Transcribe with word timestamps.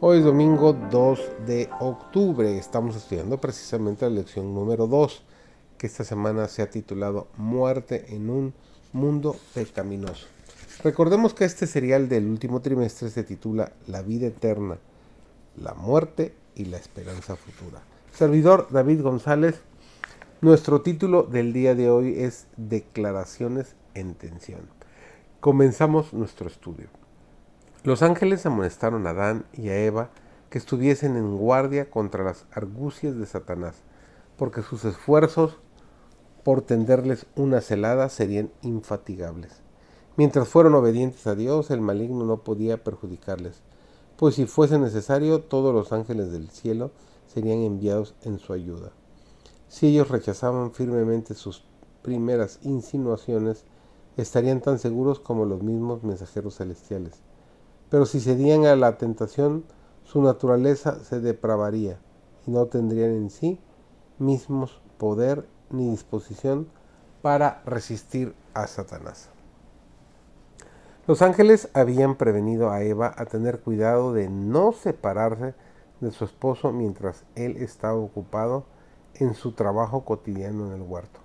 Hoy 0.00 0.18
es 0.18 0.24
domingo 0.24 0.74
2 0.74 1.20
de 1.44 1.68
octubre. 1.80 2.56
Estamos 2.56 2.94
estudiando 2.94 3.40
precisamente 3.40 4.04
la 4.04 4.14
lección 4.14 4.54
número 4.54 4.86
2, 4.86 5.24
que 5.76 5.88
esta 5.88 6.04
semana 6.04 6.46
se 6.46 6.62
ha 6.62 6.70
titulado 6.70 7.26
Muerte 7.36 8.14
en 8.14 8.30
un 8.30 8.54
mundo 8.92 9.34
pecaminoso. 9.54 10.28
Recordemos 10.84 11.34
que 11.34 11.44
este 11.44 11.66
serial 11.66 12.08
del 12.08 12.28
último 12.28 12.60
trimestre 12.60 13.10
se 13.10 13.24
titula 13.24 13.72
La 13.88 14.02
vida 14.02 14.28
eterna, 14.28 14.78
la 15.60 15.74
muerte 15.74 16.32
y 16.54 16.66
la 16.66 16.76
esperanza 16.76 17.34
futura. 17.34 17.82
Servidor 18.14 18.68
David 18.70 19.02
González, 19.02 19.62
nuestro 20.42 20.80
título 20.80 21.24
del 21.24 21.52
día 21.52 21.74
de 21.74 21.90
hoy 21.90 22.20
es 22.20 22.46
Declaraciones 22.56 23.74
en 23.94 24.14
tensión. 24.14 24.60
Comenzamos 25.40 26.12
nuestro 26.12 26.46
estudio. 26.46 26.86
Los 27.84 28.02
ángeles 28.02 28.44
amonestaron 28.44 29.06
a 29.06 29.10
Adán 29.10 29.46
y 29.52 29.68
a 29.68 29.78
Eva 29.78 30.10
que 30.50 30.58
estuviesen 30.58 31.16
en 31.16 31.36
guardia 31.36 31.90
contra 31.90 32.24
las 32.24 32.44
argucias 32.50 33.16
de 33.16 33.24
Satanás, 33.24 33.76
porque 34.36 34.62
sus 34.62 34.84
esfuerzos 34.84 35.58
por 36.42 36.62
tenderles 36.62 37.26
una 37.36 37.60
celada 37.60 38.08
serían 38.08 38.50
infatigables. 38.62 39.62
Mientras 40.16 40.48
fueron 40.48 40.74
obedientes 40.74 41.26
a 41.28 41.36
Dios, 41.36 41.70
el 41.70 41.80
maligno 41.80 42.24
no 42.24 42.42
podía 42.42 42.82
perjudicarles, 42.82 43.62
pues 44.16 44.34
si 44.34 44.46
fuese 44.46 44.80
necesario, 44.80 45.42
todos 45.42 45.72
los 45.72 45.92
ángeles 45.92 46.32
del 46.32 46.50
cielo 46.50 46.90
serían 47.28 47.58
enviados 47.58 48.16
en 48.22 48.40
su 48.40 48.52
ayuda. 48.52 48.90
Si 49.68 49.86
ellos 49.86 50.08
rechazaban 50.08 50.72
firmemente 50.72 51.34
sus 51.34 51.62
primeras 52.02 52.58
insinuaciones, 52.62 53.64
estarían 54.16 54.60
tan 54.60 54.80
seguros 54.80 55.20
como 55.20 55.44
los 55.44 55.62
mismos 55.62 56.02
mensajeros 56.02 56.56
celestiales. 56.56 57.27
Pero 57.90 58.04
si 58.04 58.20
cedían 58.20 58.66
a 58.66 58.76
la 58.76 58.98
tentación, 58.98 59.64
su 60.04 60.22
naturaleza 60.22 61.02
se 61.04 61.20
depravaría 61.20 61.98
y 62.46 62.50
no 62.50 62.66
tendrían 62.66 63.10
en 63.12 63.30
sí 63.30 63.60
mismos 64.18 64.80
poder 64.98 65.46
ni 65.70 65.90
disposición 65.90 66.68
para 67.22 67.62
resistir 67.64 68.34
a 68.54 68.66
Satanás. 68.66 69.30
Los 71.06 71.22
ángeles 71.22 71.70
habían 71.72 72.16
prevenido 72.16 72.70
a 72.70 72.82
Eva 72.82 73.14
a 73.16 73.24
tener 73.24 73.60
cuidado 73.60 74.12
de 74.12 74.28
no 74.28 74.72
separarse 74.72 75.54
de 76.00 76.10
su 76.10 76.24
esposo 76.26 76.72
mientras 76.72 77.24
él 77.34 77.56
estaba 77.56 77.94
ocupado 77.94 78.66
en 79.14 79.34
su 79.34 79.52
trabajo 79.52 80.04
cotidiano 80.04 80.66
en 80.66 80.74
el 80.74 80.82
huerto. 80.82 81.20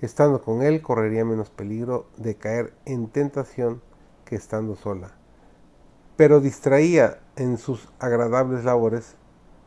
Estando 0.00 0.42
con 0.42 0.62
él 0.62 0.82
correría 0.82 1.24
menos 1.24 1.50
peligro 1.50 2.06
de 2.16 2.34
caer 2.34 2.74
en 2.84 3.06
tentación 3.08 3.80
que 4.24 4.34
estando 4.34 4.74
sola 4.74 5.12
pero 6.16 6.40
distraía 6.40 7.18
en 7.36 7.58
sus 7.58 7.88
agradables 7.98 8.64
labores, 8.64 9.14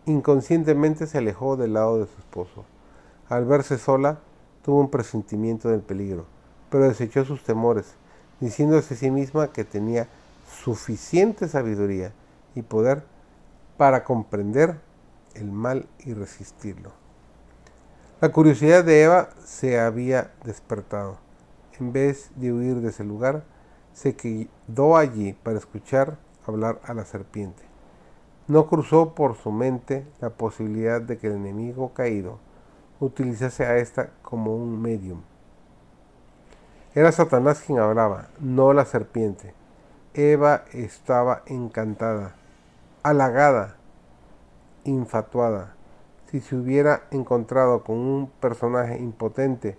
inconscientemente 0.06 1.06
se 1.06 1.20
alejó 1.20 1.56
del 1.58 1.74
lado 1.74 2.00
de 2.00 2.06
su 2.06 2.20
esposo. 2.20 2.66
Al 3.30 3.46
verse 3.46 3.78
sola, 3.78 4.20
tuvo 4.64 4.80
un 4.82 4.90
presentimiento 4.90 5.70
del 5.70 5.82
peligro, 5.82 6.26
pero 6.70 6.88
desechó 6.88 7.26
sus 7.26 7.44
temores, 7.44 7.94
diciéndose 8.40 8.96
a 8.96 8.98
sí 8.98 9.12
misma 9.12 9.52
que 9.52 9.64
tenía 9.64 10.08
suficiente 10.64 11.48
sabiduría 11.48 12.12
y 12.56 12.64
poder 12.64 13.04
para 13.78 14.04
comprender 14.04 14.80
el 15.36 15.52
mal 15.52 15.88
y 16.00 16.14
resistirlo. 16.14 16.92
La 18.22 18.30
curiosidad 18.30 18.84
de 18.84 19.04
Eva 19.04 19.30
se 19.46 19.80
había 19.80 20.32
despertado. 20.44 21.18
En 21.80 21.94
vez 21.94 22.32
de 22.36 22.52
huir 22.52 22.82
de 22.82 22.90
ese 22.90 23.04
lugar, 23.04 23.44
se 23.94 24.16
quedó 24.16 24.98
allí 24.98 25.34
para 25.34 25.60
escuchar 25.60 26.18
hablar 26.50 26.80
a 26.84 26.94
la 26.94 27.06
serpiente. 27.06 27.70
No 28.50 28.66
cruzó 28.66 29.14
por 29.14 29.36
su 29.36 29.52
mente 29.52 30.08
la 30.22 30.32
posibilidad 30.32 31.00
de 31.00 31.20
que 31.20 31.28
el 31.28 31.34
enemigo 31.34 31.94
caído 31.94 32.40
utilizase 33.00 33.64
a 33.64 33.78
ésta 33.78 34.10
como 34.24 34.56
un 34.56 34.82
medium. 34.82 35.22
Era 36.96 37.12
Satanás 37.12 37.62
quien 37.64 37.78
hablaba, 37.78 38.30
no 38.40 38.74
la 38.74 38.86
serpiente. 38.86 39.54
Eva 40.16 40.66
estaba 40.74 41.44
encantada, 41.46 42.38
halagada, 43.04 43.78
infatuada. 44.84 45.76
Si 46.32 46.42
se 46.42 46.56
hubiera 46.56 47.04
encontrado 47.12 47.84
con 47.84 47.98
un 47.98 48.32
personaje 48.40 48.98
impotente 48.98 49.78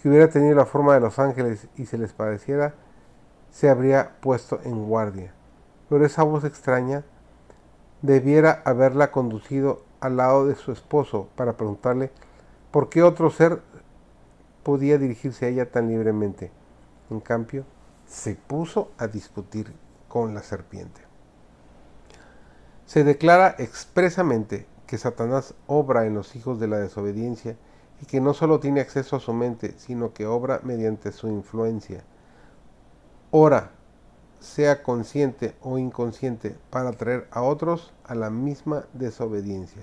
que 0.00 0.08
hubiera 0.08 0.28
tenido 0.28 0.54
la 0.54 0.66
forma 0.66 0.94
de 0.94 1.00
los 1.00 1.18
ángeles 1.18 1.66
y 1.76 1.86
se 1.86 1.98
les 1.98 2.12
pareciera, 2.12 2.74
se 3.50 3.68
habría 3.68 4.12
puesto 4.20 4.60
en 4.62 4.86
guardia 4.86 5.34
pero 5.94 6.06
esa 6.06 6.24
voz 6.24 6.42
extraña 6.42 7.04
debiera 8.02 8.62
haberla 8.64 9.12
conducido 9.12 9.84
al 10.00 10.16
lado 10.16 10.44
de 10.44 10.56
su 10.56 10.72
esposo 10.72 11.28
para 11.36 11.56
preguntarle 11.56 12.10
por 12.72 12.88
qué 12.88 13.04
otro 13.04 13.30
ser 13.30 13.62
podía 14.64 14.98
dirigirse 14.98 15.46
a 15.46 15.50
ella 15.50 15.70
tan 15.70 15.86
libremente. 15.86 16.50
En 17.10 17.20
cambio, 17.20 17.64
se 18.08 18.34
puso 18.34 18.90
a 18.98 19.06
discutir 19.06 19.72
con 20.08 20.34
la 20.34 20.42
serpiente. 20.42 21.00
Se 22.86 23.04
declara 23.04 23.54
expresamente 23.58 24.66
que 24.88 24.98
Satanás 24.98 25.54
obra 25.68 26.06
en 26.06 26.14
los 26.14 26.34
hijos 26.34 26.58
de 26.58 26.66
la 26.66 26.78
desobediencia 26.78 27.56
y 28.02 28.06
que 28.06 28.20
no 28.20 28.34
solo 28.34 28.58
tiene 28.58 28.80
acceso 28.80 29.14
a 29.14 29.20
su 29.20 29.32
mente, 29.32 29.74
sino 29.76 30.12
que 30.12 30.26
obra 30.26 30.58
mediante 30.64 31.12
su 31.12 31.28
influencia. 31.28 32.02
Ora 33.30 33.70
sea 34.44 34.82
consciente 34.82 35.54
o 35.62 35.78
inconsciente, 35.78 36.54
para 36.70 36.90
atraer 36.90 37.26
a 37.30 37.42
otros 37.42 37.92
a 38.04 38.14
la 38.14 38.28
misma 38.30 38.84
desobediencia. 38.92 39.82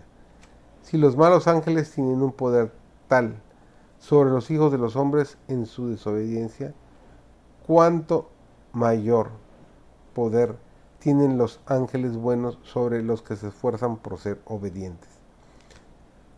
Si 0.84 0.98
los 0.98 1.18
malos 1.18 1.48
ángeles 1.48 1.92
tienen 1.92 2.22
un 2.22 2.32
poder 2.32 2.72
tal 3.08 3.36
sobre 4.00 4.30
los 4.30 4.52
hijos 4.52 4.72
de 4.72 4.78
los 4.78 4.96
hombres 4.96 5.38
en 5.48 5.66
su 5.66 5.88
desobediencia, 5.88 6.74
cuánto 7.66 8.30
mayor 8.72 9.30
poder 10.14 10.56
tienen 11.00 11.38
los 11.38 11.60
ángeles 11.66 12.16
buenos 12.16 12.60
sobre 12.62 13.02
los 13.02 13.24
que 13.24 13.36
se 13.36 13.48
esfuerzan 13.48 13.98
por 13.98 14.20
ser 14.20 14.40
obedientes. 14.46 15.10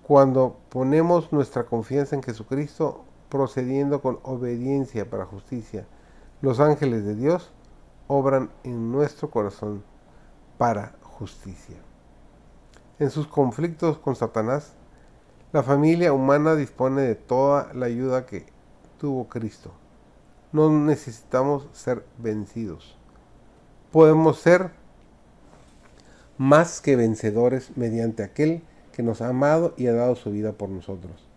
Cuando 0.08 0.56
ponemos 0.70 1.34
nuestra 1.34 1.66
confianza 1.66 2.16
en 2.16 2.24
Jesucristo, 2.24 3.04
procediendo 3.28 4.02
con 4.02 4.20
obediencia 4.24 5.10
para 5.10 5.26
justicia, 5.26 5.86
los 6.42 6.60
ángeles 6.60 7.04
de 7.04 7.16
Dios 7.16 7.52
obran 8.08 8.50
en 8.64 8.92
nuestro 8.92 9.30
corazón 9.30 9.84
para 10.58 10.96
justicia. 11.02 11.78
En 13.00 13.10
sus 13.10 13.28
conflictos 13.28 13.98
con 13.98 14.16
Satanás, 14.16 14.74
la 15.52 15.64
familia 15.64 16.14
humana 16.14 16.56
dispone 16.56 17.02
de 17.02 17.16
toda 17.16 17.74
la 17.74 17.86
ayuda 17.86 18.26
que 18.26 18.46
tuvo 18.98 19.28
Cristo. 19.28 19.72
No 20.52 20.70
necesitamos 20.70 21.68
ser 21.74 22.06
vencidos. 22.18 22.96
Podemos 23.92 24.40
ser 24.40 24.72
más 26.38 26.82
que 26.82 26.96
vencedores 26.96 27.76
mediante 27.78 28.24
aquel 28.24 28.64
que 28.92 29.04
nos 29.04 29.22
ha 29.22 29.30
amado 29.30 29.74
y 29.78 29.88
ha 29.88 29.94
dado 29.94 30.16
su 30.16 30.32
vida 30.32 30.54
por 30.54 30.70
nosotros. 30.70 31.28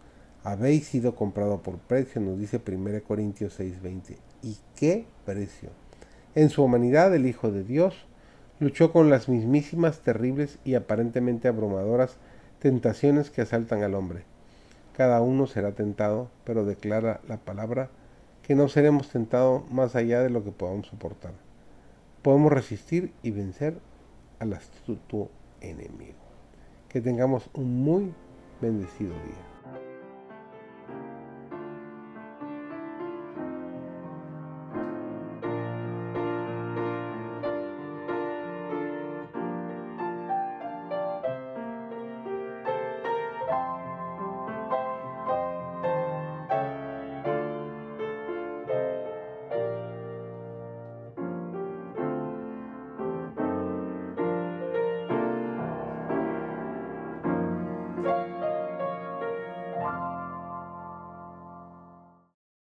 Habéis 0.45 0.87
sido 0.87 1.15
comprado 1.15 1.63
por 1.63 1.79
precio, 1.79 2.21
nos 2.21 2.39
dice 2.39 2.61
1 2.65 3.03
Corintios 3.03 3.59
6:20. 3.59 4.17
¿Y 4.43 4.59
qué 4.77 5.07
precio? 5.25 5.71
En 6.37 6.51
su 6.51 6.63
humanidad, 6.63 7.15
el 7.15 7.25
Hijo 7.25 7.51
de 7.51 7.65
Dios 7.65 7.95
luchó 8.61 8.93
con 8.93 9.09
las 9.09 9.27
mismísimas 9.27 10.01
terribles 10.01 10.59
y 10.65 10.75
aparentemente 10.75 11.49
abrumadoras 11.49 12.19
tentaciones 12.59 13.31
que 13.31 13.41
asaltan 13.41 13.83
al 13.83 13.95
hombre. 13.95 14.25
Cada 14.95 15.23
uno 15.23 15.47
será 15.47 15.73
tentado, 15.73 16.29
pero 16.45 16.67
declara 16.67 17.23
la 17.27 17.39
palabra 17.39 17.89
que 18.43 18.55
no 18.55 18.69
seremos 18.69 19.09
tentados 19.09 19.63
más 19.71 19.97
allá 19.97 20.21
de 20.21 20.29
lo 20.29 20.45
que 20.45 20.51
podamos 20.51 20.89
soportar. 20.89 21.33
Podemos 22.21 22.53
resistir 22.53 23.15
y 23.23 23.31
vencer 23.31 23.79
al 24.39 24.53
astuto 24.53 25.31
enemigo. 25.63 26.19
Que 26.91 27.01
tengamos 27.01 27.49
un 27.55 27.83
muy 27.83 28.13
bendecido 28.61 29.15
día. 29.15 29.96